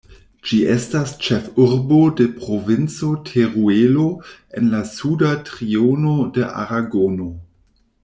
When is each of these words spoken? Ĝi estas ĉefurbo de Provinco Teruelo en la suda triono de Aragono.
Ĝi 0.51 0.57
estas 0.75 1.11
ĉefurbo 1.25 1.99
de 2.21 2.27
Provinco 2.39 3.11
Teruelo 3.29 4.09
en 4.63 4.75
la 4.75 4.83
suda 4.97 5.33
triono 5.53 6.19
de 6.41 6.53
Aragono. 6.67 7.33